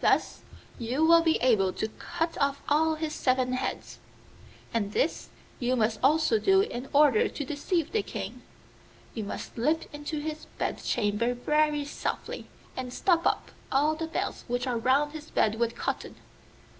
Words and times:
Thus 0.00 0.42
you 0.78 1.04
will 1.04 1.22
be 1.22 1.38
able 1.38 1.72
to 1.72 1.88
cut 1.98 2.38
off 2.40 2.62
all 2.68 2.94
his 2.94 3.12
seven 3.12 3.54
heads. 3.54 3.98
And 4.72 4.92
this 4.92 5.28
you 5.58 5.74
must 5.74 5.98
also 6.04 6.38
do 6.38 6.60
in 6.60 6.88
order 6.92 7.26
to 7.28 7.44
deceive 7.44 7.90
the 7.90 8.04
King: 8.04 8.42
you 9.12 9.24
must 9.24 9.56
slip 9.56 9.92
into 9.92 10.20
his 10.20 10.44
bed 10.60 10.84
chamber 10.84 11.34
very 11.34 11.84
softly, 11.84 12.46
and 12.76 12.92
stop 12.92 13.26
up 13.26 13.50
all 13.72 13.96
the 13.96 14.06
bells 14.06 14.44
which 14.46 14.68
are 14.68 14.78
round 14.78 15.10
his 15.14 15.32
bed 15.32 15.56
with 15.56 15.74
cotton. 15.74 16.14